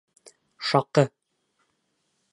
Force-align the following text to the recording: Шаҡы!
Шаҡы! 0.69 1.05